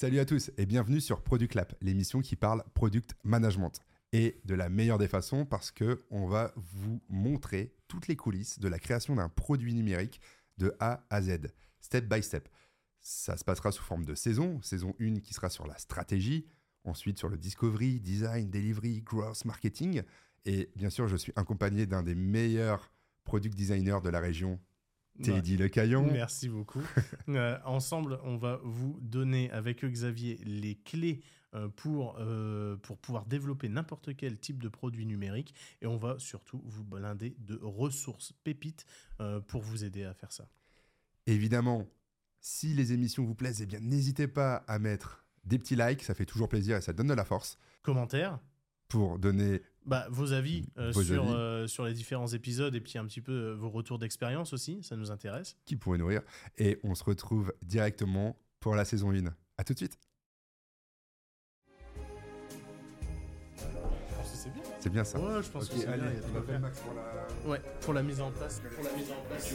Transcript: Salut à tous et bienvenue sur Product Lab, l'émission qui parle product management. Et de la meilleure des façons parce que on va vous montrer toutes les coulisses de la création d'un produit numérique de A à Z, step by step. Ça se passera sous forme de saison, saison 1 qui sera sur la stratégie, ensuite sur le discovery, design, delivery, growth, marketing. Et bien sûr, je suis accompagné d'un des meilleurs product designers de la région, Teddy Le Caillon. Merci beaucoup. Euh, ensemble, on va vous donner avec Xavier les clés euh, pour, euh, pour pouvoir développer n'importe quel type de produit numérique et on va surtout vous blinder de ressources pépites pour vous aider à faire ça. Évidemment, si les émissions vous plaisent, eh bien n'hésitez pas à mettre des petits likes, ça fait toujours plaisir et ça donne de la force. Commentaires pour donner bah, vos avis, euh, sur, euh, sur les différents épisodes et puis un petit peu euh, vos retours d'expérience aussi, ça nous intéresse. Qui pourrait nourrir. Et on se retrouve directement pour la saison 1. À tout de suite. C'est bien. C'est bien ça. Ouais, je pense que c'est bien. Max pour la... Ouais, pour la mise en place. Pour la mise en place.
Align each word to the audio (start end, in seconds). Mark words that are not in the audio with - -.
Salut 0.00 0.18
à 0.18 0.24
tous 0.24 0.50
et 0.56 0.64
bienvenue 0.64 0.98
sur 0.98 1.20
Product 1.20 1.54
Lab, 1.54 1.74
l'émission 1.82 2.22
qui 2.22 2.34
parle 2.34 2.64
product 2.72 3.14
management. 3.22 3.82
Et 4.14 4.40
de 4.46 4.54
la 4.54 4.70
meilleure 4.70 4.96
des 4.96 5.08
façons 5.08 5.44
parce 5.44 5.70
que 5.70 6.00
on 6.08 6.26
va 6.26 6.54
vous 6.56 7.02
montrer 7.10 7.74
toutes 7.86 8.08
les 8.08 8.16
coulisses 8.16 8.58
de 8.60 8.68
la 8.68 8.78
création 8.78 9.14
d'un 9.16 9.28
produit 9.28 9.74
numérique 9.74 10.22
de 10.56 10.74
A 10.80 11.04
à 11.10 11.20
Z, 11.20 11.48
step 11.82 12.08
by 12.08 12.22
step. 12.22 12.48
Ça 13.02 13.36
se 13.36 13.44
passera 13.44 13.72
sous 13.72 13.82
forme 13.82 14.06
de 14.06 14.14
saison, 14.14 14.58
saison 14.62 14.94
1 15.00 15.20
qui 15.20 15.34
sera 15.34 15.50
sur 15.50 15.66
la 15.66 15.76
stratégie, 15.76 16.46
ensuite 16.84 17.18
sur 17.18 17.28
le 17.28 17.36
discovery, 17.36 18.00
design, 18.00 18.48
delivery, 18.48 19.02
growth, 19.02 19.44
marketing. 19.44 20.00
Et 20.46 20.70
bien 20.76 20.88
sûr, 20.88 21.08
je 21.08 21.16
suis 21.16 21.34
accompagné 21.36 21.84
d'un 21.84 22.02
des 22.02 22.14
meilleurs 22.14 22.90
product 23.24 23.54
designers 23.54 24.00
de 24.02 24.08
la 24.08 24.20
région, 24.20 24.60
Teddy 25.22 25.56
Le 25.56 25.68
Caillon. 25.68 26.10
Merci 26.10 26.48
beaucoup. 26.48 26.82
Euh, 27.28 27.58
ensemble, 27.64 28.18
on 28.24 28.36
va 28.36 28.60
vous 28.64 28.98
donner 29.02 29.50
avec 29.52 29.84
Xavier 29.84 30.40
les 30.44 30.74
clés 30.74 31.22
euh, 31.54 31.68
pour, 31.68 32.16
euh, 32.18 32.76
pour 32.76 32.98
pouvoir 32.98 33.24
développer 33.24 33.68
n'importe 33.68 34.16
quel 34.16 34.38
type 34.38 34.60
de 34.60 34.68
produit 34.68 35.06
numérique 35.06 35.54
et 35.80 35.86
on 35.86 35.96
va 35.96 36.18
surtout 36.18 36.60
vous 36.64 36.82
blinder 36.82 37.36
de 37.38 37.58
ressources 37.62 38.32
pépites 38.42 38.84
pour 39.46 39.62
vous 39.62 39.84
aider 39.84 40.04
à 40.04 40.14
faire 40.14 40.32
ça. 40.32 40.48
Évidemment, 41.26 41.86
si 42.40 42.74
les 42.74 42.92
émissions 42.92 43.24
vous 43.24 43.34
plaisent, 43.34 43.62
eh 43.62 43.66
bien 43.66 43.80
n'hésitez 43.80 44.26
pas 44.26 44.56
à 44.66 44.78
mettre 44.78 45.24
des 45.44 45.58
petits 45.58 45.76
likes, 45.76 46.02
ça 46.02 46.14
fait 46.14 46.26
toujours 46.26 46.48
plaisir 46.48 46.76
et 46.76 46.80
ça 46.80 46.92
donne 46.92 47.08
de 47.08 47.14
la 47.14 47.24
force. 47.24 47.58
Commentaires 47.82 48.40
pour 48.90 49.18
donner 49.18 49.62
bah, 49.86 50.06
vos 50.10 50.34
avis, 50.34 50.66
euh, 50.76 50.92
sur, 50.92 51.30
euh, 51.30 51.66
sur 51.66 51.86
les 51.86 51.94
différents 51.94 52.26
épisodes 52.26 52.74
et 52.74 52.80
puis 52.80 52.98
un 52.98 53.06
petit 53.06 53.22
peu 53.22 53.32
euh, 53.32 53.54
vos 53.54 53.70
retours 53.70 53.98
d'expérience 53.98 54.52
aussi, 54.52 54.82
ça 54.82 54.96
nous 54.96 55.10
intéresse. 55.10 55.56
Qui 55.64 55.76
pourrait 55.76 55.96
nourrir. 55.96 56.20
Et 56.58 56.78
on 56.82 56.94
se 56.94 57.04
retrouve 57.04 57.54
directement 57.62 58.36
pour 58.58 58.74
la 58.74 58.84
saison 58.84 59.12
1. 59.12 59.24
À 59.56 59.64
tout 59.64 59.72
de 59.72 59.78
suite. 59.78 59.98
C'est 64.24 64.52
bien. 64.52 64.62
C'est 64.80 64.90
bien 64.90 65.04
ça. 65.04 65.20
Ouais, 65.20 65.42
je 65.42 65.50
pense 65.50 65.68
que 65.68 65.76
c'est 65.76 65.86
bien. 65.86 66.58
Max 66.58 66.80
pour 66.80 66.94
la... 66.94 67.48
Ouais, 67.48 67.62
pour 67.80 67.94
la 67.94 68.02
mise 68.02 68.20
en 68.20 68.30
place. 68.32 68.60
Pour 68.74 68.84
la 68.84 68.92
mise 68.92 69.10
en 69.10 69.22
place. 69.28 69.54